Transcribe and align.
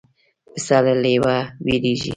پسه 0.53 0.77
له 0.85 0.93
لېوه 1.01 1.37
وېرېږي. 1.65 2.09